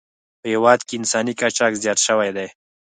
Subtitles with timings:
[0.39, 2.47] په هېواد کې انساني قاچاق زیات شوی دی.